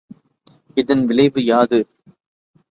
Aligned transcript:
இதன் 0.77 1.03
விளைவு 1.05 1.41
யாது? 1.45 1.79